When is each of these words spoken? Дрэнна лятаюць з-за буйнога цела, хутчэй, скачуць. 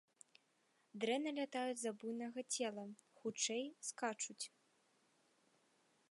Дрэнна 1.01 1.31
лятаюць 1.39 1.75
з-за 1.81 1.91
буйнога 2.03 2.41
цела, 2.55 2.85
хутчэй, 3.19 3.63
скачуць. 3.89 4.39